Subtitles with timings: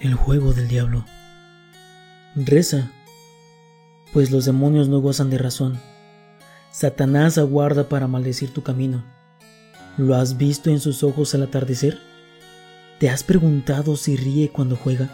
[0.00, 1.04] El juego del diablo.
[2.36, 2.92] Reza,
[4.12, 5.80] pues los demonios no gozan de razón.
[6.70, 9.04] Satanás aguarda para maldecir tu camino.
[9.96, 11.98] ¿Lo has visto en sus ojos al atardecer?
[13.00, 15.10] ¿Te has preguntado si ríe cuando juega?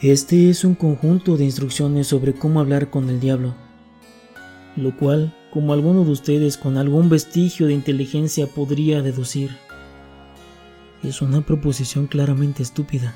[0.00, 3.54] Este es un conjunto de instrucciones sobre cómo hablar con el diablo,
[4.74, 9.50] lo cual, como alguno de ustedes con algún vestigio de inteligencia podría deducir,
[11.02, 13.14] es una proposición claramente estúpida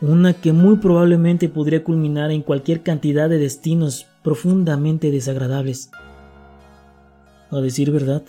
[0.00, 5.90] una que muy probablemente podría culminar en cualquier cantidad de destinos profundamente desagradables.
[7.50, 8.22] A decir verdad,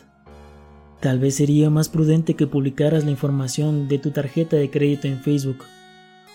[0.99, 5.19] tal vez sería más prudente que publicaras la información de tu tarjeta de crédito en
[5.19, 5.59] Facebook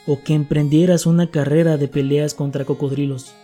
[0.06, 3.34] o que emprendieras una carrera de peleas contra cocodrilos.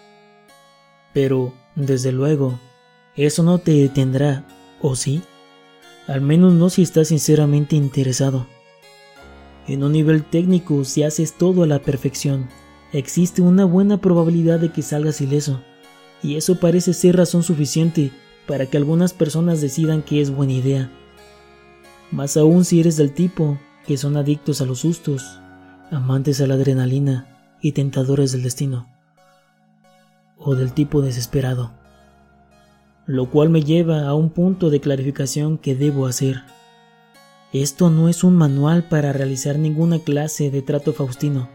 [1.13, 2.59] Pero, desde luego,
[3.17, 4.47] eso no te detendrá,
[4.81, 5.23] ¿o sí?
[6.07, 8.47] Al menos no si estás sinceramente interesado.
[9.71, 12.49] En un nivel técnico, si haces todo a la perfección,
[12.93, 15.63] existe una buena probabilidad de que salgas ileso,
[16.25, 18.11] y eso parece ser razón suficiente
[18.49, 20.91] para que algunas personas decidan que es buena idea.
[22.11, 25.39] Más aún si eres del tipo que son adictos a los sustos,
[25.93, 27.29] amantes a la adrenalina
[27.63, 28.89] y tentadores del destino,
[30.37, 31.71] o del tipo desesperado.
[33.07, 36.43] Lo cual me lleva a un punto de clarificación que debo hacer.
[37.53, 41.49] Esto no es un manual para realizar ninguna clase de trato faustino.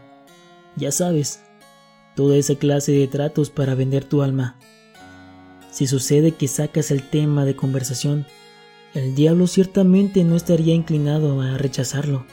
[0.76, 1.40] Ya sabes,
[2.14, 4.58] toda esa clase de tratos para vender tu alma.
[5.70, 8.26] Si sucede que sacas el tema de conversación,
[8.92, 12.26] el diablo ciertamente no estaría inclinado a rechazarlo.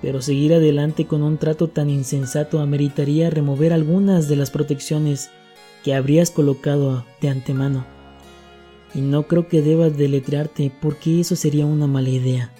[0.00, 5.28] Pero seguir adelante con un trato tan insensato ameritaría remover algunas de las protecciones
[5.84, 7.95] que habrías colocado de antemano
[8.96, 12.52] y no creo que debas deletrearte porque eso sería una mala idea.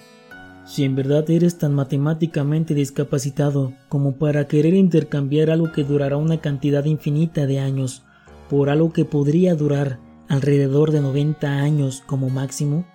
[0.65, 6.39] Si en verdad eres tan matemáticamente discapacitado como para querer intercambiar algo que durará una
[6.39, 8.03] cantidad infinita de años
[8.49, 9.99] por algo que podría durar
[10.29, 12.85] alrededor de 90 años como máximo,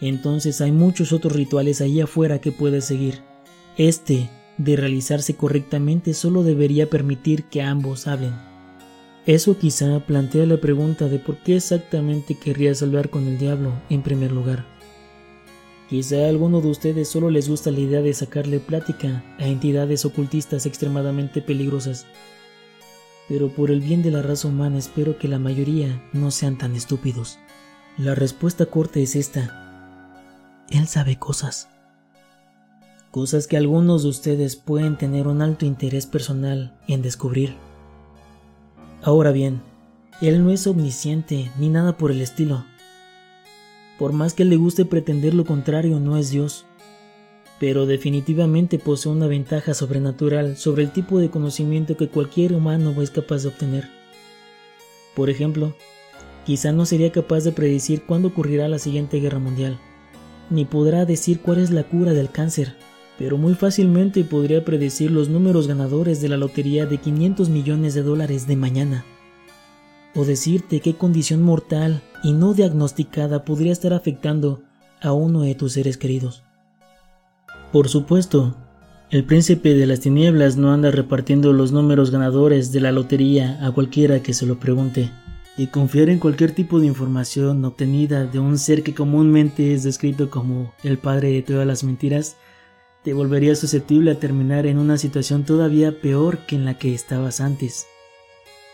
[0.00, 3.22] entonces hay muchos otros rituales ahí afuera que puedes seguir.
[3.76, 8.47] Este, de realizarse correctamente, solo debería permitir que ambos hablen.
[9.28, 14.00] Eso quizá plantea la pregunta de por qué exactamente querrías hablar con el diablo en
[14.00, 14.64] primer lugar.
[15.90, 20.06] Quizá a alguno de ustedes solo les gusta la idea de sacarle plática a entidades
[20.06, 22.06] ocultistas extremadamente peligrosas.
[23.28, 26.74] Pero por el bien de la raza humana espero que la mayoría no sean tan
[26.74, 27.38] estúpidos.
[27.98, 30.64] La respuesta corta es esta.
[30.70, 31.68] Él sabe cosas.
[33.10, 37.67] Cosas que algunos de ustedes pueden tener un alto interés personal en descubrir.
[39.02, 39.62] Ahora bien,
[40.20, 42.64] él no es omnisciente ni nada por el estilo.
[43.98, 46.66] Por más que le guste pretender lo contrario, no es Dios,
[47.60, 53.10] pero definitivamente posee una ventaja sobrenatural sobre el tipo de conocimiento que cualquier humano es
[53.10, 53.88] capaz de obtener.
[55.14, 55.74] Por ejemplo,
[56.44, 59.78] quizá no sería capaz de predecir cuándo ocurrirá la siguiente guerra mundial,
[60.50, 62.76] ni podrá decir cuál es la cura del cáncer,
[63.18, 68.02] pero muy fácilmente podría predecir los números ganadores de la lotería de 500 millones de
[68.02, 69.04] dólares de mañana.
[70.14, 74.62] O decirte qué condición mortal y no diagnosticada podría estar afectando
[75.02, 76.44] a uno de tus seres queridos.
[77.72, 78.56] Por supuesto,
[79.10, 83.72] el príncipe de las tinieblas no anda repartiendo los números ganadores de la lotería a
[83.72, 85.10] cualquiera que se lo pregunte,
[85.56, 90.30] y confiar en cualquier tipo de información obtenida de un ser que comúnmente es descrito
[90.30, 92.36] como el padre de todas las mentiras
[93.04, 97.40] te volverías susceptible a terminar en una situación todavía peor que en la que estabas
[97.40, 97.86] antes.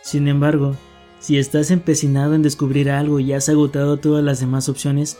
[0.02, 0.76] Sin embargo,
[1.20, 5.18] si estás empecinado en descubrir algo y has agotado todas las demás opciones,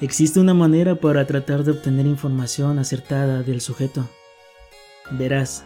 [0.00, 4.08] existe una manera para tratar de obtener información acertada del sujeto.
[5.12, 5.64] Verás,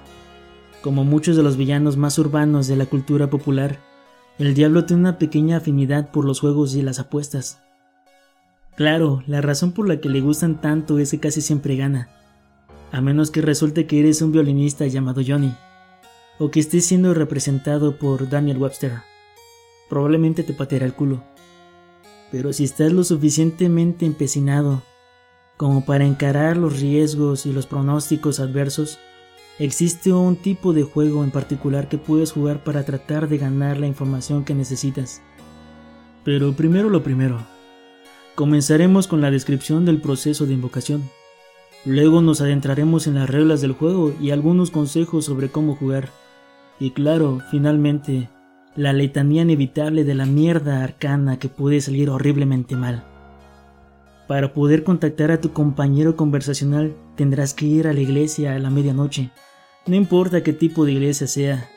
[0.82, 3.78] como muchos de los villanos más urbanos de la cultura popular,
[4.38, 7.60] el diablo tiene una pequeña afinidad por los juegos y las apuestas.
[8.76, 12.19] Claro, la razón por la que le gustan tanto es que casi siempre gana
[12.92, 15.54] a menos que resulte que eres un violinista llamado Johnny,
[16.38, 18.92] o que estés siendo representado por Daniel Webster.
[19.88, 21.22] Probablemente te pateará el culo.
[22.32, 24.82] Pero si estás lo suficientemente empecinado
[25.56, 28.98] como para encarar los riesgos y los pronósticos adversos,
[29.58, 33.86] existe un tipo de juego en particular que puedes jugar para tratar de ganar la
[33.86, 35.20] información que necesitas.
[36.24, 37.46] Pero primero lo primero.
[38.36, 41.02] Comenzaremos con la descripción del proceso de invocación.
[41.84, 46.10] Luego nos adentraremos en las reglas del juego y algunos consejos sobre cómo jugar.
[46.78, 48.28] Y claro, finalmente,
[48.76, 53.04] la letanía inevitable de la mierda arcana que puede salir horriblemente mal.
[54.28, 58.70] Para poder contactar a tu compañero conversacional tendrás que ir a la iglesia a la
[58.70, 59.30] medianoche,
[59.86, 61.68] No importa qué tipo de iglesia sea,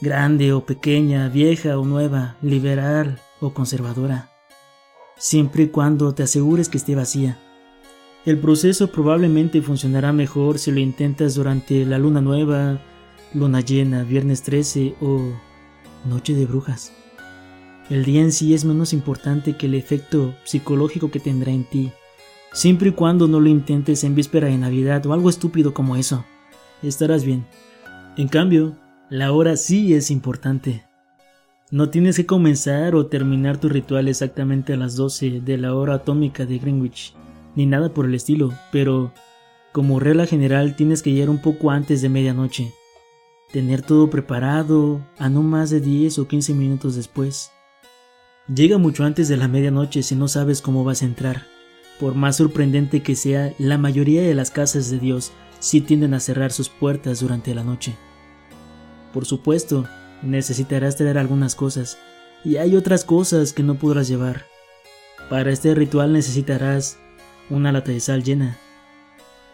[0.00, 4.30] grande o pequeña, vieja o nueva, liberal o conservadora,
[5.18, 7.38] siempre y cuando te asegures que esté vacía.
[8.26, 12.78] El proceso probablemente funcionará mejor si lo intentas durante la luna nueva,
[13.32, 15.32] luna llena, viernes 13 o
[16.06, 16.92] noche de brujas.
[17.88, 21.92] El día en sí es menos importante que el efecto psicológico que tendrá en ti,
[22.52, 26.24] siempre y cuando no lo intentes en víspera de Navidad o algo estúpido como eso.
[26.82, 27.46] Estarás bien.
[28.18, 28.76] En cambio,
[29.08, 30.84] la hora sí es importante.
[31.70, 35.94] No tienes que comenzar o terminar tu ritual exactamente a las 12 de la hora
[35.94, 37.14] atómica de Greenwich,
[37.54, 39.12] ni nada por el estilo, pero
[39.72, 42.72] como regla general tienes que llegar un poco antes de medianoche.
[43.52, 47.50] Tener todo preparado a no más de 10 o 15 minutos después.
[48.52, 51.46] Llega mucho antes de la medianoche si no sabes cómo vas a entrar.
[51.98, 56.20] Por más sorprendente que sea, la mayoría de las casas de Dios sí tienden a
[56.20, 57.94] cerrar sus puertas durante la noche.
[59.12, 59.86] Por supuesto,
[60.22, 61.98] necesitarás traer algunas cosas,
[62.44, 64.46] y hay otras cosas que no podrás llevar.
[65.28, 66.98] Para este ritual necesitarás
[67.50, 68.56] una lata de sal llena.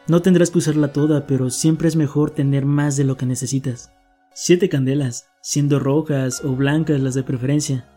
[0.07, 3.91] No tendrás que usarla toda, pero siempre es mejor tener más de lo que necesitas.
[4.35, 7.89] Siete candelas, siendo rojas o blancas las de preferencia.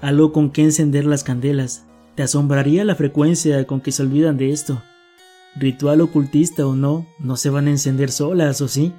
[0.00, 1.84] Algo con que encender las candelas.
[2.14, 4.80] Te asombraría la frecuencia con que se olvidan de esto.
[5.56, 8.94] Ritual ocultista o no, no se van a encender solas, ¿o sí?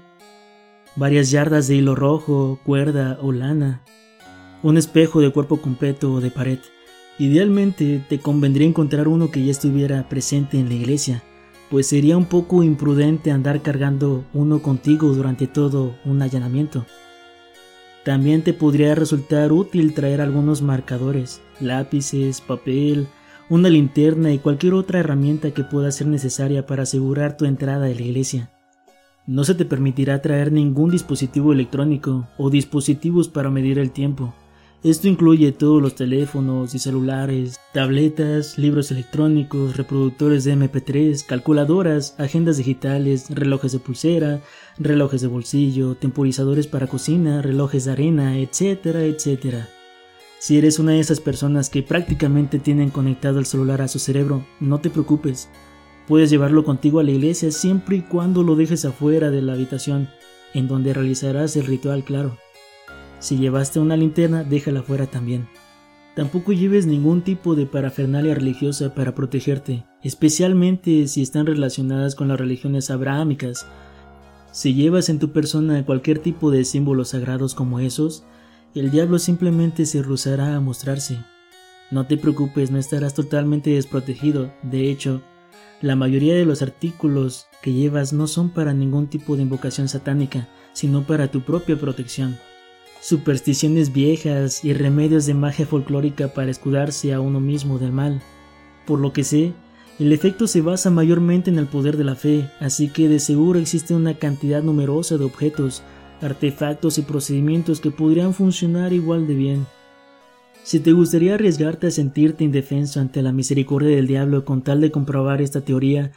[0.97, 3.83] varias yardas de hilo rojo, cuerda o lana,
[4.63, 6.59] un espejo de cuerpo completo o de pared.
[7.19, 11.23] Idealmente te convendría encontrar uno que ya estuviera presente en la iglesia,
[11.71, 16.85] pues sería un poco imprudente andar cargando uno contigo durante todo un allanamiento.
[18.05, 23.07] También te podría resultar útil traer algunos marcadores, lápices, papel,
[23.49, 27.89] una linterna y cualquier otra herramienta que pueda ser necesaria para asegurar tu entrada a
[27.89, 28.51] la iglesia.
[29.25, 34.33] No se te permitirá traer ningún dispositivo electrónico o dispositivos para medir el tiempo.
[34.83, 42.57] Esto incluye todos los teléfonos y celulares, tabletas, libros electrónicos, reproductores de MP3, calculadoras, agendas
[42.57, 44.41] digitales, relojes de pulsera,
[44.77, 49.67] relojes de bolsillo, temporizadores para cocina, relojes de arena, etcétera, etcétera.
[50.39, 54.45] Si eres una de esas personas que prácticamente tienen conectado el celular a su cerebro,
[54.59, 55.49] no te preocupes,
[56.07, 60.07] Puedes llevarlo contigo a la iglesia siempre y cuando lo dejes afuera de la habitación,
[60.53, 62.37] en donde realizarás el ritual, claro.
[63.19, 65.47] Si llevaste una linterna, déjala fuera también.
[66.15, 72.39] Tampoco lleves ningún tipo de parafernalia religiosa para protegerte, especialmente si están relacionadas con las
[72.39, 73.67] religiones abrahámicas.
[74.51, 78.23] Si llevas en tu persona cualquier tipo de símbolos sagrados como esos,
[78.73, 81.19] el diablo simplemente se rehusará a mostrarse.
[81.91, 84.51] No te preocupes, no estarás totalmente desprotegido.
[84.63, 85.21] De hecho,
[85.81, 90.47] la mayoría de los artículos que llevas no son para ningún tipo de invocación satánica,
[90.73, 92.37] sino para tu propia protección.
[93.01, 98.21] Supersticiones viejas y remedios de magia folclórica para escudarse a uno mismo del mal.
[98.85, 99.53] Por lo que sé,
[99.99, 103.59] el efecto se basa mayormente en el poder de la fe, así que de seguro
[103.59, 105.83] existe una cantidad numerosa de objetos,
[106.21, 109.65] artefactos y procedimientos que podrían funcionar igual de bien.
[110.63, 114.91] Si te gustaría arriesgarte a sentirte indefenso ante la misericordia del diablo con tal de
[114.91, 116.11] comprobar esta teoría,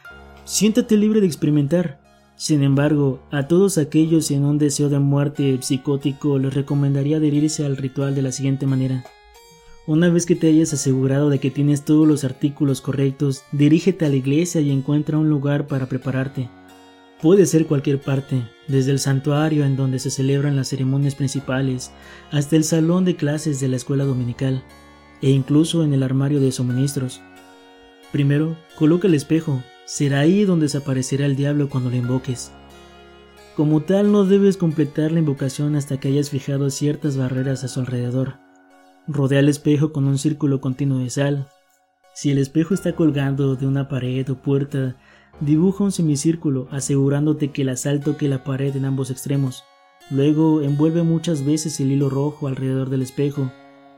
[0.45, 2.01] siéntate libre de experimentar.
[2.41, 7.77] Sin embargo, a todos aquellos en un deseo de muerte psicótico les recomendaría adherirse al
[7.77, 9.05] ritual de la siguiente manera.
[9.87, 14.09] Una vez que te hayas asegurado de que tienes todos los artículos correctos, dirígete a
[14.09, 16.49] la iglesia y encuentra un lugar para prepararte.
[17.21, 21.91] Puede ser cualquier parte, desde el santuario en donde se celebran las ceremonias principales,
[22.31, 24.65] hasta el salón de clases de la escuela dominical,
[25.21, 27.21] e incluso en el armario de suministros.
[28.13, 32.53] Primero, coloca el espejo, será ahí donde desaparecerá el diablo cuando lo invoques.
[33.57, 37.81] Como tal, no debes completar la invocación hasta que hayas fijado ciertas barreras a su
[37.81, 38.39] alrededor.
[39.09, 41.49] Rodea el espejo con un círculo continuo de sal.
[42.15, 44.97] Si el espejo está colgando de una pared o puerta,
[45.41, 49.65] Dibuja un semicírculo asegurándote que el sal toque la pared en ambos extremos.
[50.11, 53.51] Luego envuelve muchas veces el hilo rojo alrededor del espejo.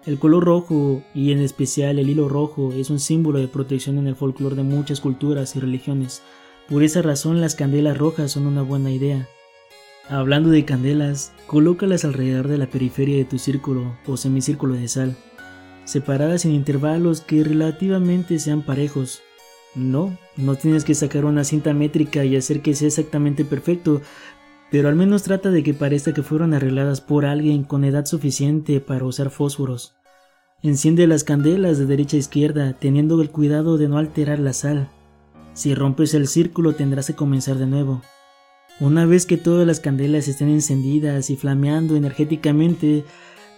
[0.04, 4.08] El color rojo, y en especial el hilo rojo, es un símbolo de protección en
[4.08, 6.22] el folclore de muchas culturas y religiones.
[6.68, 9.28] Por esa razón las candelas rojas son una buena idea.
[10.08, 15.16] Hablando de candelas, colócalas alrededor de la periferia de tu círculo o semicírculo de sal,
[15.84, 19.22] separadas en intervalos que relativamente sean parejos,
[19.74, 24.02] no, no tienes que sacar una cinta métrica y hacer que sea exactamente perfecto,
[24.72, 28.80] pero al menos trata de que parezca que fueron arregladas por alguien con edad suficiente
[28.80, 29.94] para usar fósforos.
[30.62, 34.88] Enciende las candelas de derecha a izquierda, teniendo el cuidado de no alterar la sal.
[35.52, 38.00] Si rompes el círculo tendrás que comenzar de nuevo.
[38.80, 43.04] Una vez que todas las candelas estén encendidas y flameando energéticamente,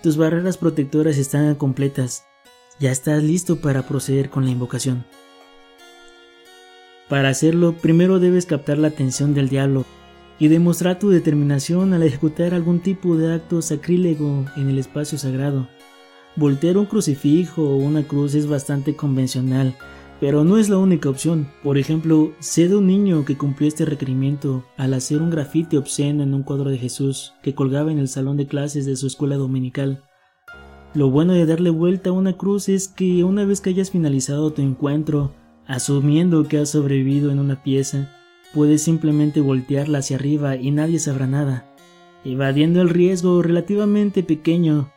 [0.03, 2.25] tus barreras protectoras están completas.
[2.81, 5.05] Ya estás listo para proceder con la invocación.
[7.09, 9.85] Para hacerlo, primero debes captar la atención del diablo
[10.39, 15.69] y demostrar tu determinación al ejecutar algún tipo de acto sacrílego en el espacio sagrado.
[16.37, 19.77] Voltear un crucifijo o una cruz es bastante convencional,
[20.21, 21.49] pero no es la única opción.
[21.63, 26.23] Por ejemplo, sé de un niño que cumplió este requerimiento al hacer un grafite obsceno
[26.23, 29.37] en un cuadro de Jesús que colgaba en el salón de clases de su escuela
[29.37, 30.03] dominical.
[30.95, 34.53] Lo bueno de darle vuelta a una cruz es que una vez que hayas finalizado
[34.53, 35.33] tu encuentro,
[35.67, 38.11] asumiendo que has sobrevivido en una pieza,
[38.55, 41.75] puedes simplemente voltearla hacia arriba y nadie sabrá nada,
[42.25, 44.91] evadiendo el riesgo relativamente pequeño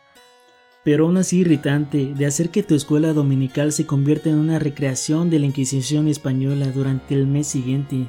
[0.88, 5.28] pero aún así irritante, de hacer que tu escuela dominical se convierta en una recreación
[5.28, 8.08] de la Inquisición española durante el mes siguiente.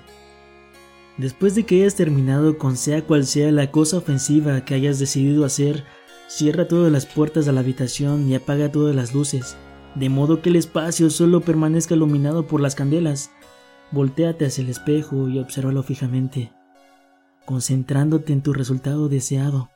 [1.17, 5.43] Después de que hayas terminado con sea cual sea la cosa ofensiva que hayas decidido
[5.43, 5.83] hacer,
[6.29, 9.57] cierra todas las puertas de la habitación y apaga todas las luces,
[9.95, 13.31] de modo que el espacio solo permanezca iluminado por las candelas.
[13.91, 16.51] Voltéate hacia el espejo y obsérvalo fijamente,
[17.45, 19.69] concentrándote en tu resultado deseado.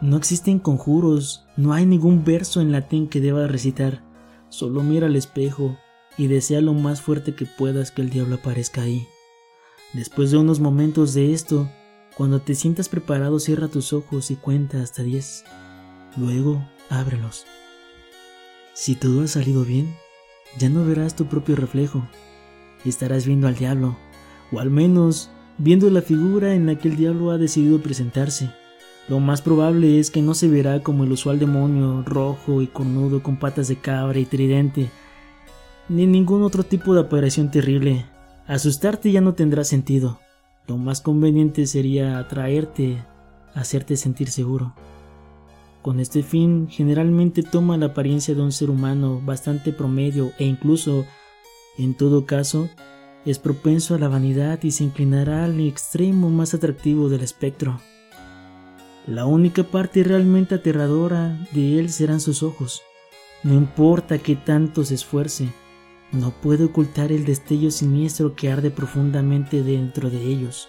[0.00, 4.02] No existen conjuros, no hay ningún verso en latín que debas recitar.
[4.48, 5.76] Solo mira al espejo
[6.16, 9.06] y desea lo más fuerte que puedas que el diablo aparezca ahí.
[9.92, 11.68] Después de unos momentos de esto,
[12.16, 15.44] cuando te sientas preparado, cierra tus ojos y cuenta hasta 10.
[16.16, 17.44] Luego, ábrelos.
[18.72, 19.94] Si todo ha salido bien,
[20.58, 22.08] ya no verás tu propio reflejo.
[22.84, 23.96] Estarás viendo al diablo,
[24.52, 28.50] o al menos viendo la figura en la que el diablo ha decidido presentarse.
[29.08, 33.22] Lo más probable es que no se verá como el usual demonio rojo y cornudo
[33.22, 34.90] con patas de cabra y tridente,
[35.88, 38.04] ni ningún otro tipo de aparición terrible.
[38.46, 40.20] Asustarte ya no tendrá sentido.
[40.66, 43.02] Lo más conveniente sería atraerte,
[43.54, 44.74] hacerte sentir seguro.
[45.80, 51.06] Con este fin, generalmente toma la apariencia de un ser humano bastante promedio e incluso,
[51.78, 52.68] en todo caso,
[53.24, 57.80] es propenso a la vanidad y se inclinará al extremo más atractivo del espectro.
[59.06, 62.82] La única parte realmente aterradora de él serán sus ojos.
[63.42, 65.48] No importa qué tanto se esfuerce,
[66.10, 70.68] no puede ocultar el destello siniestro que arde profundamente dentro de ellos,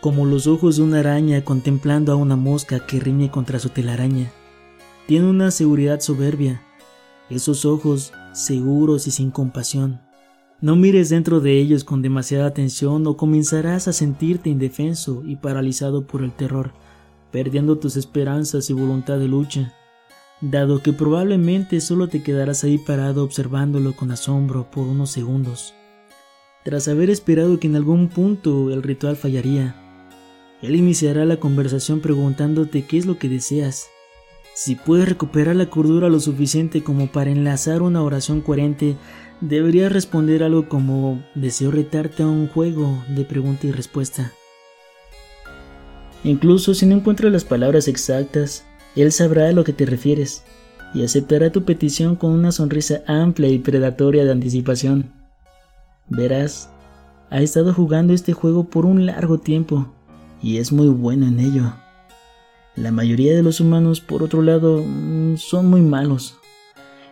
[0.00, 4.32] como los ojos de una araña contemplando a una mosca que riñe contra su telaraña.
[5.06, 6.62] Tiene una seguridad soberbia,
[7.30, 10.00] esos ojos seguros y sin compasión.
[10.64, 16.06] No mires dentro de ellos con demasiada atención o comenzarás a sentirte indefenso y paralizado
[16.06, 16.72] por el terror
[17.34, 19.74] perdiendo tus esperanzas y voluntad de lucha,
[20.40, 25.74] dado que probablemente solo te quedarás ahí parado observándolo con asombro por unos segundos.
[26.64, 29.74] Tras haber esperado que en algún punto el ritual fallaría,
[30.62, 33.88] él iniciará la conversación preguntándote qué es lo que deseas.
[34.54, 38.94] Si puedes recuperar la cordura lo suficiente como para enlazar una oración coherente,
[39.40, 44.32] deberías responder algo como deseo retarte a un juego de pregunta y respuesta.
[46.24, 48.64] Incluso si no encuentras las palabras exactas,
[48.96, 50.44] él sabrá a lo que te refieres
[50.94, 55.12] y aceptará tu petición con una sonrisa amplia y predatoria de anticipación.
[56.08, 56.70] Verás,
[57.30, 59.92] ha estado jugando este juego por un largo tiempo
[60.40, 61.74] y es muy bueno en ello.
[62.76, 66.38] La mayoría de los humanos, por otro lado, mm, son muy malos.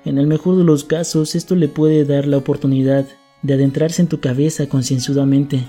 [0.04, 3.06] En el mejor de los casos, esto le puede dar la oportunidad
[3.42, 5.64] de adentrarse en tu cabeza concienzudamente.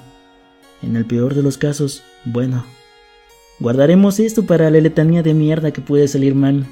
[0.81, 2.65] En el peor de los casos, bueno,
[3.59, 6.65] Guardaremos esto para la letanía de mierda que puede salir mal.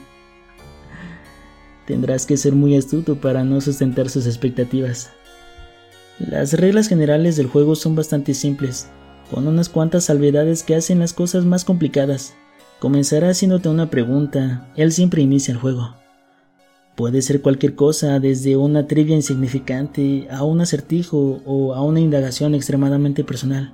[1.85, 5.11] Tendrás que ser muy astuto para no sustentar sus expectativas.
[6.19, 8.89] Las reglas generales del juego son bastante simples,
[9.29, 12.33] con unas cuantas salvedades que hacen las cosas más complicadas.
[12.79, 16.00] Comenzará haciéndote una pregunta, él siempre inicia el juego.
[17.01, 22.53] Puede ser cualquier cosa, desde una trivia insignificante a un acertijo o a una indagación
[22.53, 23.73] extremadamente personal.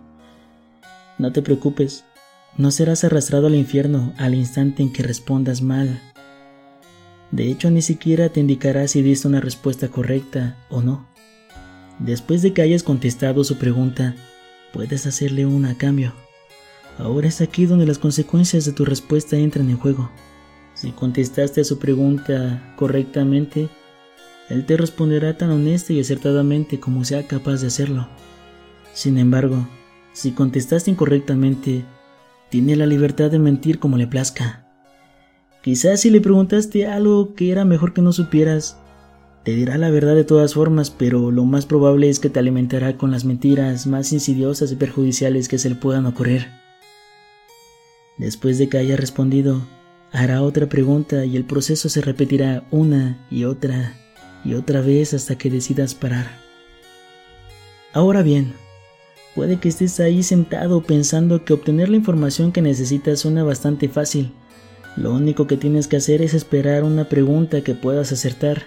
[1.18, 2.06] No te preocupes,
[2.58, 6.00] no serás arrastrado al infierno al instante en que respondas mal.
[7.32, 11.06] De hecho, ni siquiera te indicará si diste una respuesta correcta o no.
[12.00, 14.16] Después de que hayas contestado su pregunta,
[14.72, 16.14] puedes hacerle una a cambio.
[16.98, 20.10] Ahora es aquí donde las consecuencias de tu respuesta entran en juego.
[20.80, 23.68] Si contestaste a su pregunta correctamente,
[24.48, 28.08] él te responderá tan honesta y acertadamente como sea capaz de hacerlo.
[28.94, 29.68] Sin embargo,
[30.14, 31.84] si contestaste incorrectamente,
[32.50, 34.68] tiene la libertad de mentir como le plazca.
[35.64, 38.78] Quizás si le preguntaste algo que era mejor que no supieras,
[39.44, 42.98] te dirá la verdad de todas formas, pero lo más probable es que te alimentará
[42.98, 46.46] con las mentiras más insidiosas y perjudiciales que se le puedan ocurrir.
[48.20, 49.64] Después de que haya respondido,
[50.12, 53.94] hará otra pregunta y el proceso se repetirá una y otra
[54.44, 56.28] y otra vez hasta que decidas parar.
[57.94, 58.54] Ahora bien,
[59.36, 64.32] puede que estés ahí sentado pensando que obtener la información que necesitas suena bastante fácil.
[64.96, 68.64] Lo único que tienes que hacer es esperar una pregunta que puedas acertar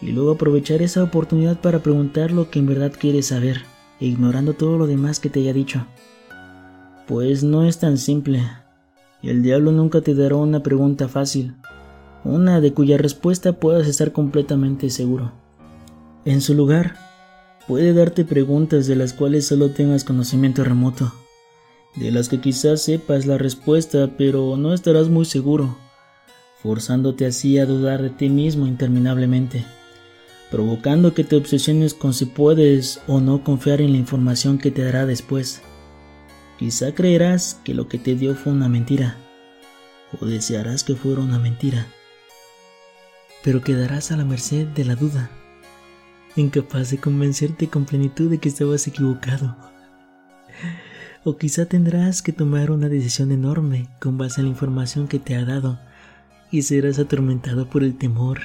[0.00, 3.62] y luego aprovechar esa oportunidad para preguntar lo que en verdad quieres saber,
[4.00, 5.86] ignorando todo lo demás que te haya dicho.
[7.06, 8.42] Pues no es tan simple.
[9.22, 11.54] El diablo nunca te dará una pregunta fácil,
[12.24, 15.32] una de cuya respuesta puedas estar completamente seguro.
[16.24, 16.96] En su lugar,
[17.66, 21.12] puede darte preguntas de las cuales solo tengas conocimiento remoto,
[21.96, 25.76] de las que quizás sepas la respuesta pero no estarás muy seguro,
[26.62, 29.64] forzándote así a dudar de ti mismo interminablemente
[30.50, 34.82] provocando que te obsesiones con si puedes o no confiar en la información que te
[34.82, 35.62] dará después.
[36.58, 39.18] Quizá creerás que lo que te dio fue una mentira,
[40.18, 41.86] o desearás que fuera una mentira,
[43.44, 45.30] pero quedarás a la merced de la duda,
[46.34, 49.54] incapaz de convencerte con plenitud de que estabas equivocado.
[51.24, 55.36] O quizá tendrás que tomar una decisión enorme con base en la información que te
[55.36, 55.78] ha dado
[56.50, 58.40] y serás atormentado por el temor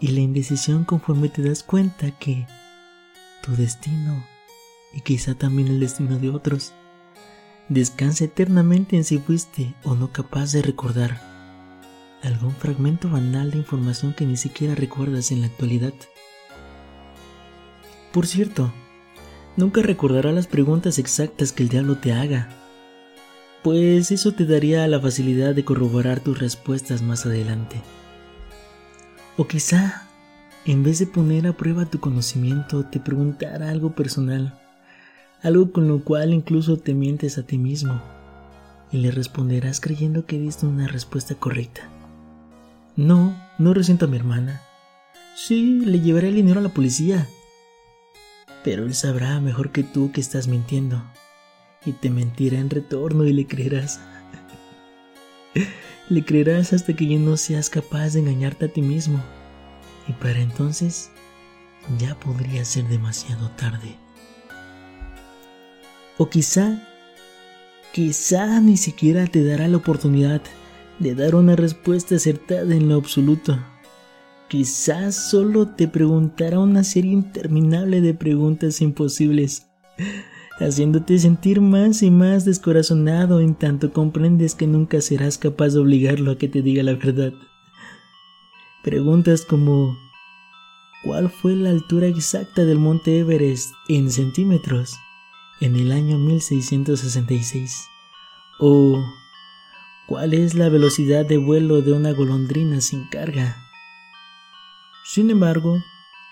[0.00, 2.46] y la indecisión conforme te das cuenta que
[3.42, 4.24] tu destino
[4.94, 6.72] y quizá también el destino de otros
[7.68, 11.20] descansa eternamente en si fuiste o no capaz de recordar
[12.22, 15.92] algún fragmento banal de información que ni siquiera recuerdas en la actualidad.
[18.12, 18.72] Por cierto,
[19.56, 22.48] nunca recordará las preguntas exactas que el diablo te haga,
[23.62, 27.80] pues eso te daría la facilidad de corroborar tus respuestas más adelante.
[29.36, 30.06] O quizá,
[30.64, 34.63] en vez de poner a prueba tu conocimiento, te preguntara algo personal,
[35.44, 38.00] algo con lo cual incluso te mientes a ti mismo,
[38.90, 41.82] y le responderás creyendo que diste una respuesta correcta.
[42.96, 44.62] No, no resiento a mi hermana.
[45.36, 47.28] Sí, le llevaré el dinero a la policía.
[48.64, 51.02] Pero él sabrá mejor que tú que estás mintiendo,
[51.84, 54.00] y te mentirá en retorno y le creerás.
[56.10, 59.22] Le creerás hasta que ya no seas capaz de engañarte a ti mismo.
[60.06, 61.10] Y para entonces
[61.98, 64.03] ya podría ser demasiado tarde.
[66.16, 66.80] O quizá,
[67.92, 70.42] quizá ni siquiera te dará la oportunidad
[70.98, 73.58] de dar una respuesta acertada en lo absoluto.
[74.48, 79.66] Quizás solo te preguntará una serie interminable de preguntas imposibles
[80.60, 86.32] haciéndote sentir más y más descorazonado en tanto comprendes que nunca serás capaz de obligarlo
[86.32, 87.32] a que te diga la verdad.
[88.82, 89.96] Preguntas como
[91.04, 94.94] ¿cuál fue la altura exacta del monte Everest en centímetros
[95.60, 97.86] en el año 1666?
[98.58, 99.04] ¿O
[100.06, 103.56] cuál es la velocidad de vuelo de una golondrina sin carga?
[105.04, 105.82] Sin embargo,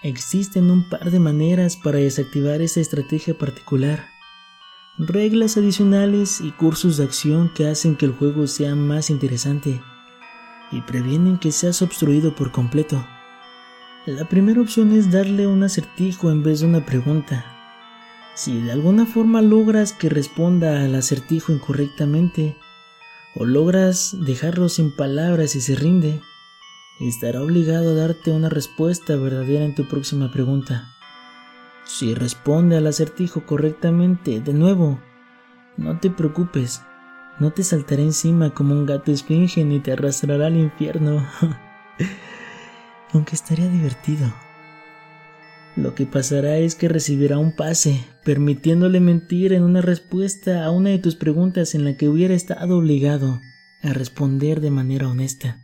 [0.02, 4.12] existen un par de maneras para desactivar esa estrategia particular
[4.98, 9.80] reglas adicionales y cursos de acción que hacen que el juego sea más interesante
[10.70, 13.04] y previenen que seas obstruido por completo.
[14.06, 17.62] La primera opción es darle un acertijo en vez de una pregunta.
[18.35, 22.57] Si de alguna forma logras que responda al acertijo incorrectamente,
[23.35, 26.21] o logras dejarlo sin palabras y se rinde,
[27.01, 30.95] estará obligado a darte una respuesta verdadera en tu próxima pregunta.
[31.85, 34.99] Si responde al acertijo correctamente, de nuevo,
[35.77, 36.83] no te preocupes,
[37.38, 41.27] no te saltará encima como un gato esfinge ni te arrastrará al infierno.
[43.12, 44.33] Aunque estaría divertido.
[45.74, 50.90] Lo que pasará es que recibirá un pase, permitiéndole mentir en una respuesta a una
[50.90, 53.40] de tus preguntas en la que hubiera estado obligado
[53.82, 55.62] a responder de manera honesta.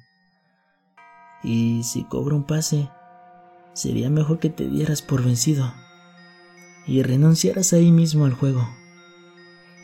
[1.44, 2.88] Y si cobra un pase,
[3.75, 5.73] sería mejor que te dieras por vencido
[6.87, 8.66] y renunciarás ahí mismo al juego.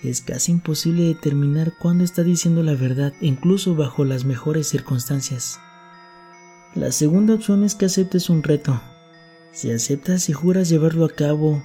[0.03, 5.61] Es casi imposible determinar cuándo está diciendo la verdad, incluso bajo las mejores circunstancias.
[6.75, 8.81] La segunda opción es que aceptes un reto.
[9.55, 11.65] Si aceptas y juras llevarlo a cabo,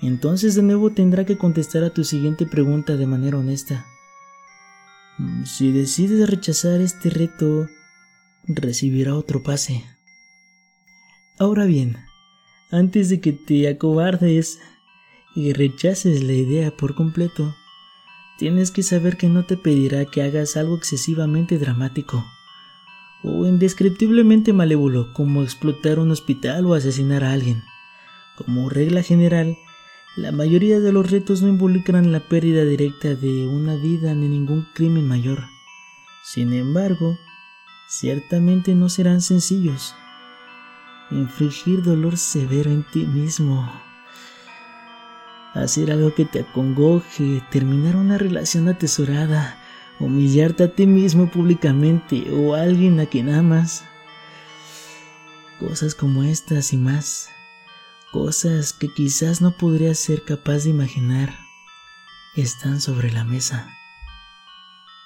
[0.00, 3.84] entonces de nuevo tendrá que contestar a tu siguiente pregunta de manera honesta.
[5.44, 7.68] Si decides rechazar este reto,
[8.46, 9.84] recibirá otro pase.
[11.38, 11.98] Ahora bien,
[12.70, 14.58] antes de que te acobardes
[15.36, 17.54] y rechaces la idea por completo,
[18.38, 22.24] tienes que saber que no te pedirá que hagas algo excesivamente dramático
[23.22, 27.64] o indescriptiblemente malévolo como explotar un hospital o asesinar a alguien.
[28.36, 29.58] Como regla general,
[30.16, 34.66] la mayoría de los retos no involucran la pérdida directa de una vida ni ningún
[34.74, 35.44] crimen mayor.
[36.24, 37.18] Sin embargo,
[37.88, 39.94] ciertamente no serán sencillos.
[41.10, 43.72] Infligir dolor severo en ti mismo.
[45.54, 49.58] Hacer algo que te acongoje, terminar una relación atesorada,
[50.00, 53.84] humillarte a ti mismo públicamente o a alguien a quien amas.
[55.60, 57.28] Cosas como estas y más.
[58.12, 61.48] Cosas que quizás no podrías ser capaz de imaginar
[62.36, 63.68] están sobre la mesa.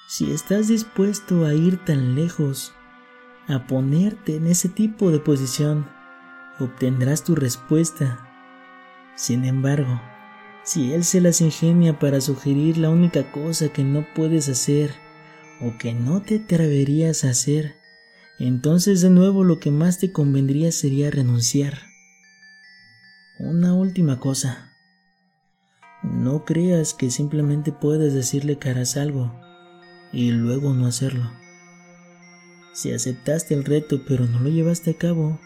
[0.07, 2.73] Si estás dispuesto a ir tan lejos,
[3.47, 5.89] a ponerte en ese tipo de posición,
[6.59, 8.29] obtendrás tu respuesta.
[9.15, 10.01] Sin embargo,
[10.63, 14.91] si Él se las ingenia para sugerir la única cosa que no puedes hacer
[15.61, 17.75] o que no te atreverías a hacer,
[18.39, 21.83] entonces de nuevo lo que más te convendría sería renunciar.
[23.39, 24.71] Una última cosa.
[26.01, 29.33] No creas que simplemente puedes decirle que harás algo
[30.11, 31.31] y luego no hacerlo.
[32.73, 35.39] Si aceptaste el reto pero no lo llevaste a cabo,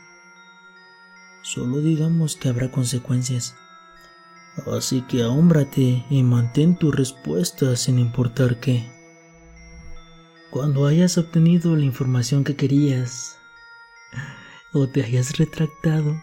[1.42, 3.56] solo digamos que habrá consecuencias.
[4.66, 8.90] Así que ahómbrate y mantén tu respuesta sin importar qué.
[10.50, 13.38] Cuando hayas obtenido la información que querías
[14.74, 16.20] o te hayas retractado,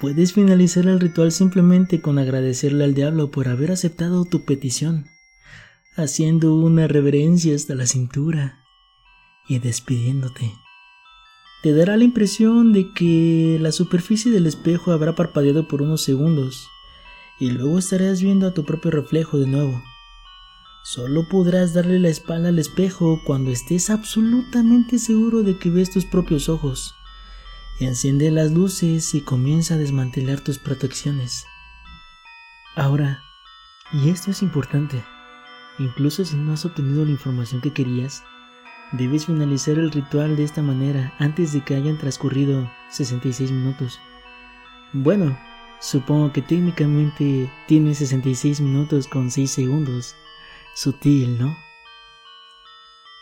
[0.00, 5.06] puedes finalizar el ritual simplemente con agradecerle al diablo por haber aceptado tu petición,
[5.96, 8.64] haciendo una reverencia hasta la cintura
[9.48, 10.52] y despidiéndote.
[11.62, 16.68] Te dará la impresión de que la superficie del espejo habrá parpadeado por unos segundos
[17.38, 19.82] y luego estarás viendo a tu propio reflejo de nuevo.
[20.82, 26.04] Solo podrás darle la espalda al espejo cuando estés absolutamente seguro de que ves tus
[26.04, 26.94] propios ojos.
[27.80, 31.44] Enciende las luces y comienza a desmantelar tus protecciones.
[32.76, 33.22] Ahora,
[33.92, 35.02] y esto es importante,
[35.78, 38.22] incluso si no has obtenido la información que querías,
[38.92, 43.98] debes finalizar el ritual de esta manera antes de que hayan transcurrido 66 minutos.
[44.92, 45.36] Bueno,
[45.80, 50.16] Supongo que técnicamente tiene 66 minutos con 6 segundos.
[50.74, 51.56] Sutil, ¿no?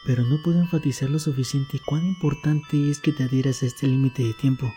[0.06, 4.22] Pero no puedo enfatizar lo suficiente cuán importante es que te adhieras a este límite
[4.22, 4.72] de tiempo.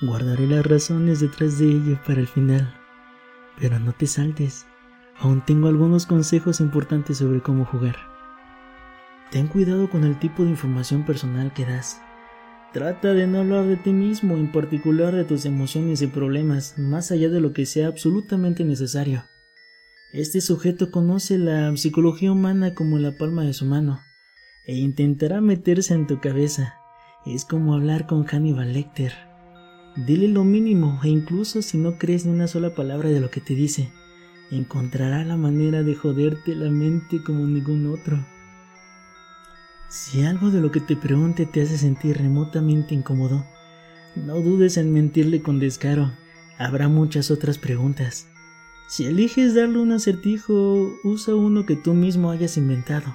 [0.00, 2.78] Guardaré las razones detrás de ello para el final.
[3.58, 4.66] Pero no te saltes.
[5.18, 7.96] Aún tengo algunos consejos importantes sobre cómo jugar.
[9.30, 12.00] Ten cuidado con el tipo de información personal que das.
[12.76, 17.10] Trata de no hablar de ti mismo, en particular de tus emociones y problemas, más
[17.10, 19.24] allá de lo que sea absolutamente necesario.
[20.12, 24.02] Este sujeto conoce la psicología humana como la palma de su mano,
[24.66, 26.74] e intentará meterse en tu cabeza.
[27.24, 29.14] Es como hablar con Hannibal Lecter.
[29.96, 33.40] Dile lo mínimo, e incluso si no crees ni una sola palabra de lo que
[33.40, 33.90] te dice,
[34.50, 38.22] encontrará la manera de joderte la mente como ningún otro.
[39.88, 43.46] Si algo de lo que te pregunte te hace sentir remotamente incómodo,
[44.16, 46.12] no dudes en mentirle con descaro.
[46.58, 48.28] Habrá muchas otras preguntas.
[48.88, 53.14] Si eliges darle un acertijo, usa uno que tú mismo hayas inventado.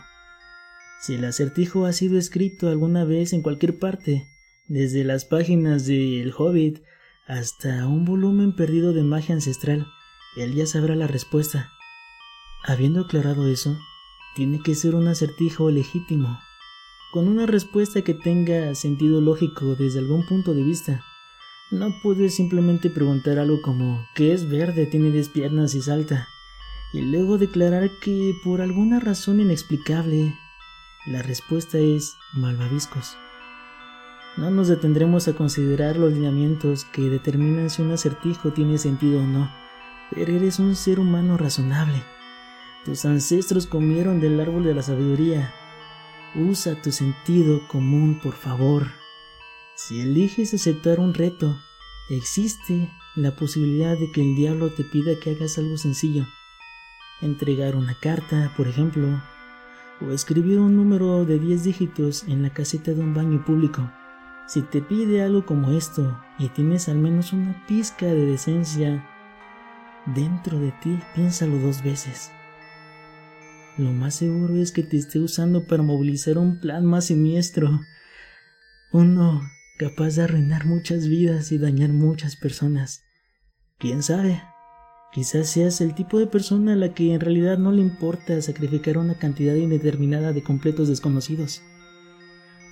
[1.02, 4.28] Si el acertijo ha sido escrito alguna vez en cualquier parte,
[4.68, 6.84] desde las páginas de El Hobbit
[7.28, 9.88] hasta un volumen perdido de magia ancestral,
[10.38, 11.72] él ya sabrá la respuesta.
[12.64, 13.78] Habiendo aclarado eso,
[14.36, 16.40] tiene que ser un acertijo legítimo,
[17.12, 21.04] con una respuesta que tenga sentido lógico desde algún punto de vista.
[21.70, 26.30] No puedes simplemente preguntar algo como ¿qué es verde, tiene 10 piernas y salta?
[26.94, 30.38] Y luego declarar que por alguna razón inexplicable
[31.06, 33.18] la respuesta es malvaviscos.
[34.38, 39.28] No nos detendremos a considerar los lineamientos que determinan si un acertijo tiene sentido o
[39.28, 39.52] no,
[40.12, 42.02] pero eres un ser humano razonable.
[42.86, 45.54] Tus ancestros comieron del árbol de la sabiduría
[46.34, 48.88] Usa tu sentido común, por favor.
[49.76, 51.60] Si eliges aceptar un reto,
[52.10, 56.26] existe la posibilidad de que el diablo te pida que hagas algo sencillo.
[57.22, 59.22] Entregar una carta, por ejemplo,
[60.00, 63.92] o escribir un número de 10 dígitos en la caseta de un baño público.
[64.48, 69.06] Si te pide algo como esto y tienes al menos una pizca de decencia
[70.06, 72.32] dentro de ti, piénsalo dos veces.
[73.78, 77.80] Lo más seguro es que te esté usando para movilizar un plan más siniestro.
[78.92, 79.42] Uno
[79.78, 83.04] capaz de arruinar muchas vidas y dañar muchas personas.
[83.78, 84.44] ¿Quién sabe?
[85.14, 88.98] Quizás seas el tipo de persona a la que en realidad no le importa sacrificar
[88.98, 91.62] una cantidad indeterminada de completos desconocidos.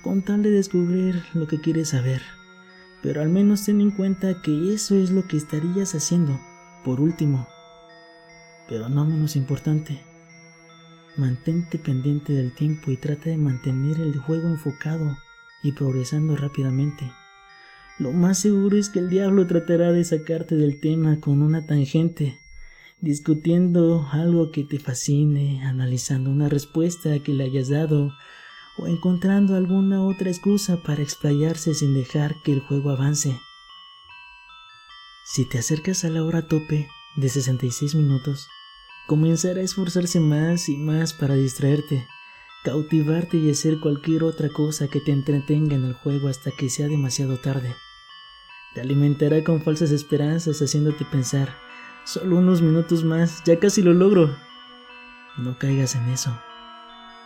[0.04, 2.20] Con tal de descubrir lo que quieres saber.
[3.02, 6.38] Pero al menos ten en cuenta que eso es lo que estarías haciendo,
[6.84, 7.48] por último.
[8.68, 10.09] Pero no menos importante
[11.16, 15.16] Mantente pendiente del tiempo y trata de mantener el juego enfocado
[15.62, 17.12] y progresando rápidamente.
[17.98, 22.38] Lo más seguro es que el diablo tratará de sacarte del tema con una tangente,
[23.00, 28.12] discutiendo algo que te fascine, analizando una respuesta que le hayas dado
[28.78, 33.38] o encontrando alguna otra excusa para explayarse sin dejar que el juego avance.
[35.24, 38.48] Si te acercas a la hora tope de 66 minutos,
[39.06, 42.06] comenzará a esforzarse más y más para distraerte,
[42.64, 46.88] cautivarte y hacer cualquier otra cosa que te entretenga en el juego hasta que sea
[46.88, 47.74] demasiado tarde.
[48.74, 51.56] Te alimentará con falsas esperanzas haciéndote pensar,
[52.04, 54.36] solo unos minutos más, ya casi lo logro.
[55.36, 56.38] No caigas en eso.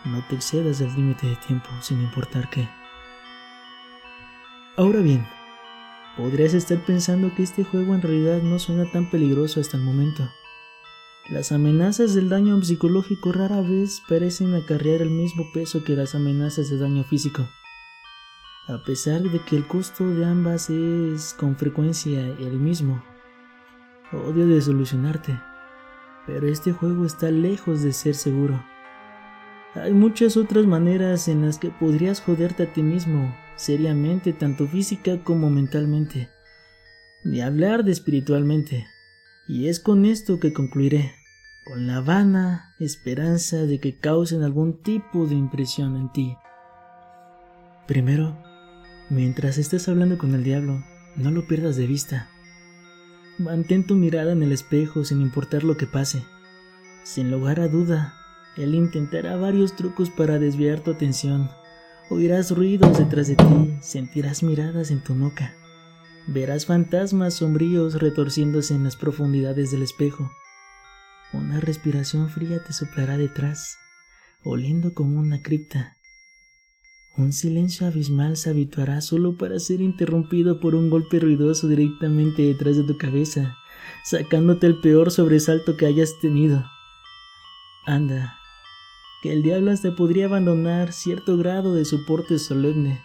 [0.05, 2.67] No te excedas del límite de tiempo sin importar qué.
[4.77, 5.27] Ahora bien,
[6.17, 10.29] podrías estar pensando que este juego en realidad no suena tan peligroso hasta el momento.
[11.29, 16.69] Las amenazas del daño psicológico rara vez parecen acarrear el mismo peso que las amenazas
[16.69, 17.47] de daño físico
[18.67, 23.03] a pesar de que el costo de ambas es con frecuencia el mismo.
[24.11, 25.39] Odio de solucionarte,
[26.25, 28.63] pero este juego está lejos de ser seguro.
[29.75, 35.23] Hay muchas otras maneras en las que podrías joderte a ti mismo, seriamente, tanto física
[35.23, 36.29] como mentalmente,
[37.23, 38.87] ni hablar de espiritualmente.
[39.47, 41.13] Y es con esto que concluiré,
[41.65, 46.37] con la vana esperanza de que causen algún tipo de impresión en ti.
[47.87, 48.35] Primero,
[49.09, 50.83] Mientras estés hablando con el diablo,
[51.15, 52.27] no lo pierdas de vista.
[53.37, 56.23] Mantén tu mirada en el espejo sin importar lo que pase.
[57.03, 58.15] Sin lugar a duda,
[58.57, 61.51] él intentará varios trucos para desviar tu atención.
[62.09, 65.53] Oirás ruidos detrás de ti, sentirás miradas en tu nuca.
[66.27, 70.31] Verás fantasmas sombríos retorciéndose en las profundidades del espejo.
[71.33, 73.77] Una respiración fría te soplará detrás,
[74.43, 75.97] oliendo como una cripta.
[77.15, 82.75] Un silencio abismal se habituará solo para ser interrumpido por un golpe ruidoso directamente detrás
[82.75, 83.55] de tu cabeza,
[84.03, 86.65] sacándote el peor sobresalto que hayas tenido.
[87.85, 88.39] Anda,
[89.21, 93.03] que el diablo hasta podría abandonar cierto grado de soporte solemne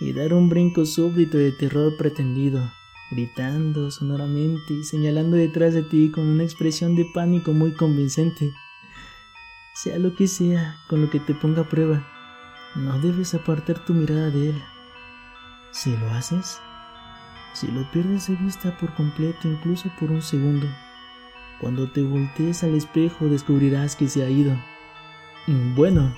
[0.00, 2.72] y dar un brinco súbdito de terror pretendido,
[3.10, 8.52] gritando sonoramente y señalando detrás de ti con una expresión de pánico muy convincente.
[9.74, 12.06] Sea lo que sea con lo que te ponga a prueba
[12.76, 14.62] no debes apartar tu mirada de él.
[15.70, 16.60] Si lo haces,
[17.54, 20.66] si lo pierdes de vista por completo, incluso por un segundo,
[21.58, 24.54] cuando te voltees al espejo descubrirás que se ha ido.
[25.74, 26.14] Bueno,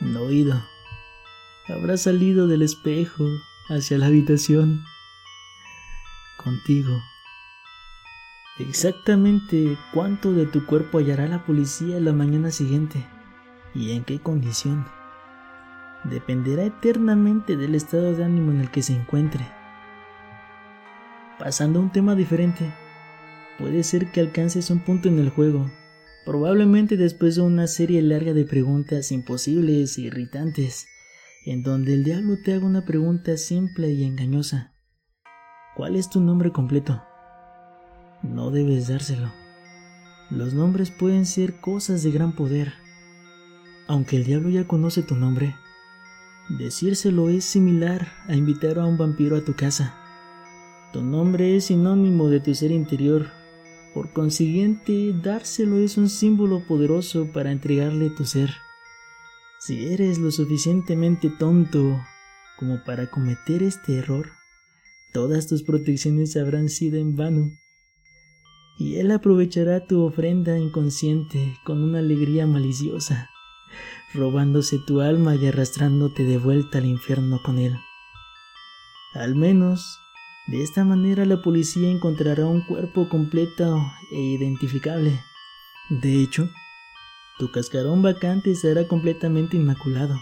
[0.00, 0.60] no ido.
[1.68, 3.24] Habrá salido del espejo
[3.68, 4.84] hacia la habitación
[6.36, 7.02] contigo.
[8.60, 13.04] Exactamente cuánto de tu cuerpo hallará la policía la mañana siguiente
[13.74, 14.86] y en qué condición
[16.04, 19.44] dependerá eternamente del estado de ánimo en el que se encuentre.
[21.36, 22.72] Pasando a un tema diferente,
[23.58, 25.68] puede ser que alcances un punto en el juego,
[26.24, 30.86] probablemente después de una serie larga de preguntas imposibles e irritantes,
[31.46, 34.74] en donde el diablo te haga una pregunta simple y engañosa.
[35.76, 37.02] ¿Cuál es tu nombre completo?
[38.22, 39.32] No debes dárselo.
[40.30, 42.74] Los nombres pueden ser cosas de gran poder.
[43.88, 45.54] Aunque el diablo ya conoce tu nombre,
[46.48, 49.96] Decírselo es similar a invitar a un vampiro a tu casa.
[50.92, 53.26] Tu nombre es sinónimo de tu ser interior.
[53.92, 58.50] Por consiguiente, dárselo es un símbolo poderoso para entregarle tu ser.
[59.58, 62.00] Si eres lo suficientemente tonto
[62.58, 64.32] como para cometer este error,
[65.12, 67.50] todas tus protecciones habrán sido en vano.
[68.78, 73.30] Y él aprovechará tu ofrenda inconsciente con una alegría maliciosa
[74.14, 77.76] robándose tu alma y arrastrándote de vuelta al infierno con él.
[79.14, 80.00] Al menos,
[80.46, 83.80] de esta manera la policía encontrará un cuerpo completo
[84.12, 85.20] e identificable.
[85.88, 86.50] De hecho,
[87.38, 90.18] tu cascarón vacante será completamente inmaculado,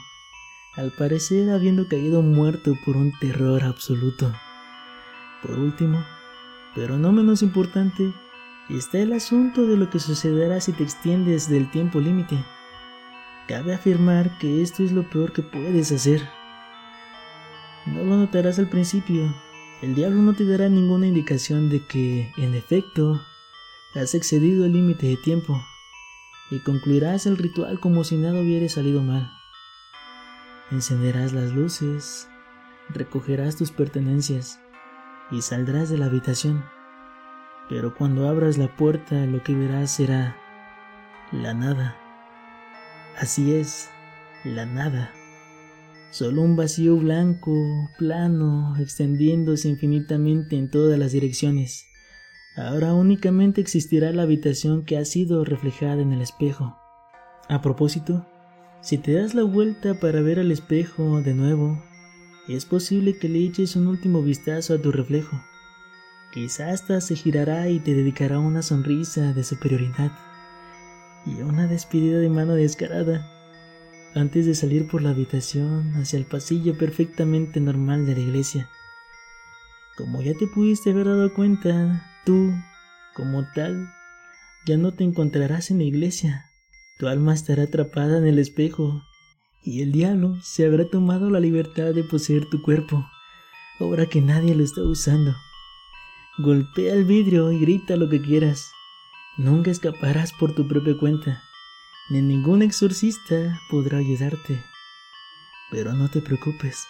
[0.74, 4.32] al parecer habiendo caído muerto por un terror absoluto.
[5.40, 6.04] Por último,
[6.74, 8.12] pero no menos importante,
[8.68, 12.44] está el asunto de lo que sucederá si te extiendes del tiempo límite.
[13.46, 16.28] Cabe afirmar que esto es lo peor que puedes hacer.
[17.86, 19.32] No lo notarás al principio.
[19.82, 23.20] El diablo no te dará ninguna indicación de que, en efecto,
[23.94, 25.62] has excedido el límite de tiempo
[26.50, 29.30] y concluirás el ritual como si nada hubiera salido mal.
[30.70, 32.28] Encenderás las luces,
[32.90, 34.60] recogerás tus pertenencias
[35.30, 36.64] y saldrás de la habitación.
[37.68, 40.36] Pero cuando abras la puerta lo que verás será
[41.32, 41.98] la nada
[43.16, 43.90] Así es,
[44.44, 45.12] la nada.
[46.10, 47.54] Solo un vacío blanco,
[47.96, 51.86] plano, extendiéndose infinitamente en todas las direcciones.
[52.56, 56.78] Ahora únicamente existirá la habitación que ha sido reflejada en el espejo.
[57.48, 58.24] A propósito,
[58.80, 61.82] si te das la vuelta para ver al espejo de nuevo,
[62.48, 65.42] es posible que le eches un último vistazo a tu reflejo.
[66.32, 70.12] Quizás hasta se girará y te dedicará una sonrisa de superioridad
[71.26, 73.30] y una despedida de mano descarada
[74.14, 78.68] antes de salir por la habitación hacia el pasillo perfectamente normal de la iglesia.
[79.96, 82.52] Como ya te pudiste haber dado cuenta, tú,
[83.14, 83.92] como tal,
[84.66, 86.46] ya no te encontrarás en la iglesia.
[86.98, 89.02] Tu alma estará atrapada en el espejo
[89.62, 93.04] y el diablo se habrá tomado la libertad de poseer tu cuerpo,
[93.80, 95.34] ahora que nadie lo está usando.
[96.38, 98.70] Golpea el vidrio y grita lo que quieras.
[99.36, 101.42] Nunca escaparás por tu propia cuenta
[102.10, 104.62] ni ningún exorcista podrá ayudarte.
[105.70, 106.86] Pero no te preocupes,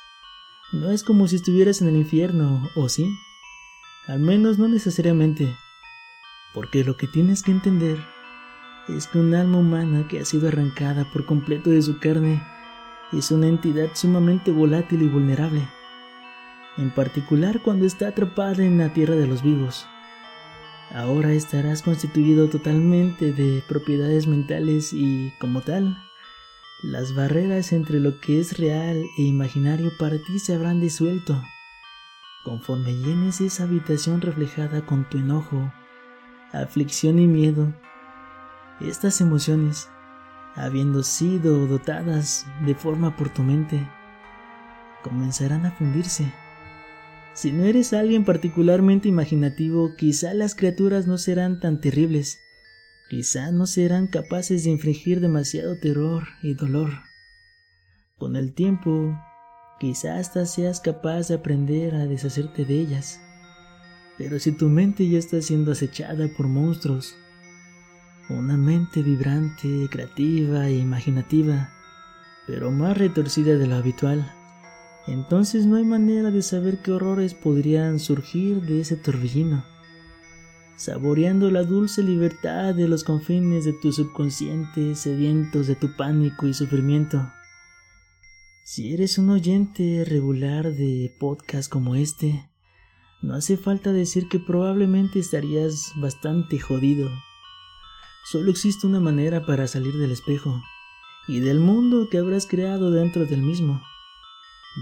[0.74, 3.08] no es como si estuvieras en el infierno, ¿o sí?
[4.06, 5.56] Al menos no necesariamente,
[6.52, 7.98] porque lo que tienes que entender
[8.88, 12.42] es que un alma humana que ha sido arrancada por completo de su carne
[13.12, 15.68] es una entidad sumamente volátil y vulnerable,
[16.76, 19.86] en particular cuando está atrapada en la tierra de los vivos.
[20.92, 25.96] Ahora estarás constituido totalmente de propiedades mentales y, como tal,
[26.84, 31.42] las barreras entre lo que es real e imaginario para ti se habrán disuelto.
[32.44, 35.72] Conforme llenes esa habitación reflejada con tu enojo,
[36.52, 37.74] aflicción y miedo,
[38.80, 39.88] estas emociones,
[40.54, 43.88] habiendo sido dotadas de forma por tu mente,
[45.02, 46.32] comenzarán a fundirse
[47.34, 52.43] si no eres alguien particularmente imaginativo, quizá las criaturas no serán tan terribles.
[53.08, 56.90] Quizá no serán capaces de infligir demasiado terror y dolor.
[58.18, 59.14] Con el tiempo,
[59.78, 63.20] quizá hasta seas capaz de aprender a deshacerte de ellas.
[64.16, 67.14] Pero si tu mente ya está siendo acechada por monstruos,
[68.30, 71.70] una mente vibrante, creativa e imaginativa,
[72.46, 74.32] pero más retorcida de lo habitual,
[75.06, 79.73] entonces no hay manera de saber qué horrores podrían surgir de ese torbellino.
[80.76, 86.54] Saboreando la dulce libertad de los confines de tu subconsciente, sedientos de tu pánico y
[86.54, 87.30] sufrimiento.
[88.64, 92.50] Si eres un oyente regular de podcast como este,
[93.22, 97.08] no hace falta decir que probablemente estarías bastante jodido.
[98.24, 100.60] Solo existe una manera para salir del espejo
[101.28, 103.80] y del mundo que habrás creado dentro del mismo.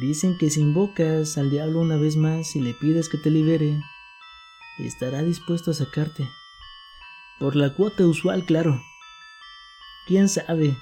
[0.01, 3.79] Dicen que si invocas al diablo una vez más y le pides que te libere,
[4.87, 6.29] estará dispuesto a sacarte.
[7.39, 8.83] Por la cuota usual, claro.
[10.07, 10.77] ¿Quién sabe?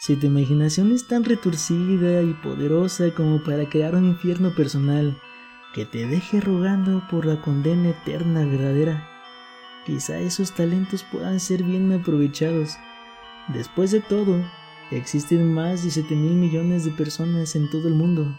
[0.00, 5.20] Si tu imaginación es tan retorcida y poderosa como para crear un infierno personal
[5.72, 9.08] que te deje rogando por la condena eterna verdadera,
[9.86, 12.76] quizá esos talentos puedan ser bien aprovechados.
[13.48, 14.44] Después de todo,
[14.90, 18.38] Existen más de 7 mil millones de personas en todo el mundo.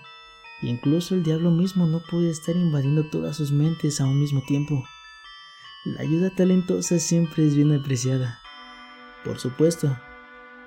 [0.62, 4.84] Incluso el diablo mismo no puede estar invadiendo todas sus mentes a un mismo tiempo.
[5.86, 8.39] La ayuda talentosa siempre es bien apreciada.
[9.24, 9.95] Por supuesto,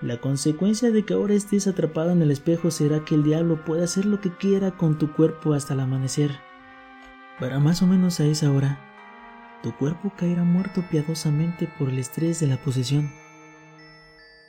[0.00, 3.82] la consecuencia de que ahora estés atrapado en el espejo será que el diablo pueda
[3.82, 6.30] hacer lo que quiera con tu cuerpo hasta el amanecer.
[7.40, 8.78] Para más o menos a esa hora,
[9.64, 13.10] tu cuerpo caerá muerto piadosamente por el estrés de la posesión.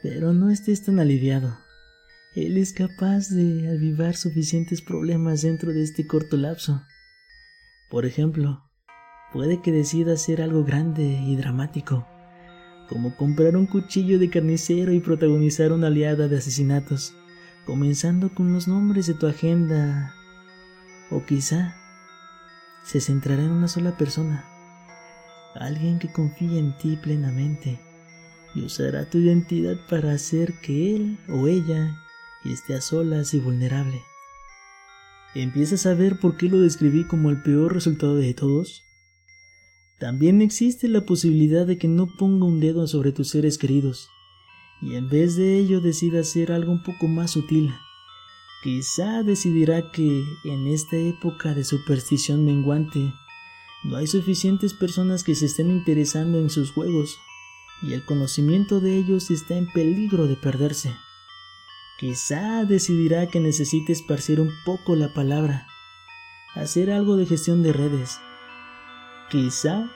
[0.04, 1.58] Pero no estés tan aliviado.
[2.36, 6.84] Él es capaz de avivar suficientes problemas dentro de este corto lapso.
[7.90, 8.69] Por ejemplo,
[9.34, 12.06] puede que decida hacer algo grande y dramático,
[12.88, 17.16] como comprar un cuchillo de carnicero y protagonizar una aliada de asesinatos,
[17.66, 20.14] comenzando con los nombres de tu agenda.
[21.12, 21.76] O quizá
[22.84, 24.46] se centrará en una sola persona,
[25.56, 27.80] alguien que confíe en ti plenamente
[28.56, 31.96] y usará tu identidad para hacer que él o ella
[32.46, 34.02] esté a solas y vulnerable.
[35.36, 38.89] ¿Empiezas a ver por qué lo describí como el peor resultado de todos?
[40.00, 44.10] También existe la posibilidad de que no ponga un dedo sobre tus seres queridos
[44.82, 47.74] y en vez de ello decida hacer algo un poco más sutil.
[48.64, 53.14] Quizá decidirá que en esta época de superstición menguante
[53.84, 57.18] no hay suficientes personas que se estén interesando en sus juegos
[57.82, 60.94] y el conocimiento de ellos está en peligro de perderse.
[61.98, 65.68] Quizá decidirá que necesite esparcir un poco la palabra,
[66.56, 68.20] hacer algo de gestión de redes.
[69.30, 69.90] Quizá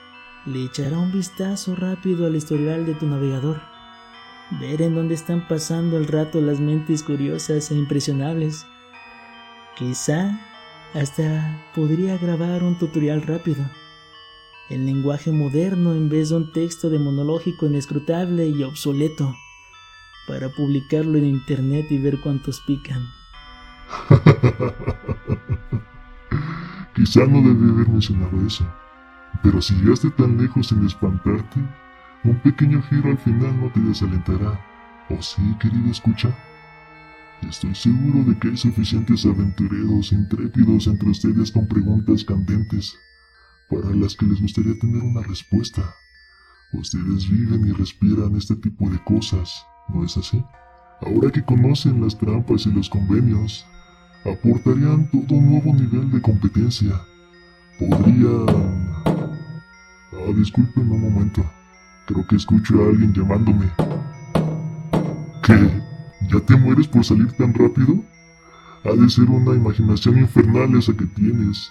[0.46, 3.74] le echará un vistazo rápido al historial de tu navegador
[4.60, 8.66] ver en dónde están pasando el rato las mentes curiosas e impresionables.
[9.76, 10.38] Quizá
[10.94, 13.64] hasta podría grabar un tutorial rápido,
[14.70, 19.34] en lenguaje moderno en vez de un texto de monológico inescrutable y obsoleto,
[20.28, 23.08] para publicarlo en internet y ver cuántos pican.
[26.94, 28.64] Quizá no debí haber mencionado eso,
[29.44, 31.60] pero si llegaste tan lejos sin espantarte,
[32.24, 34.58] un pequeño giro al final no te desalentará.
[35.10, 36.34] ¿O sí, querido escucha?
[37.42, 42.96] Estoy seguro de que hay suficientes aventureros intrépidos entre ustedes con preguntas candentes
[43.68, 45.82] para las que les gustaría tener una respuesta.
[46.72, 50.42] Ustedes viven y respiran este tipo de cosas, ¿no es así?
[51.02, 53.66] Ahora que conocen las trampas y los convenios,
[54.24, 56.98] aportarían todo un nuevo nivel de competencia.
[57.78, 58.83] Podrían...
[60.26, 61.44] Ah, disculpen un momento.
[62.06, 63.70] Creo que escucho a alguien llamándome.
[65.42, 65.82] ¿Qué?
[66.32, 68.02] ¿Ya te mueres por salir tan rápido?
[68.84, 71.70] Ha de ser una imaginación infernal esa que tienes.